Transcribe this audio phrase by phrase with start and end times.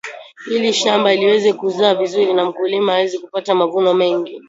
[0.51, 4.39] ili shamba liweze kuzaa vizuri na mkulima aweze kupata mavuno mengi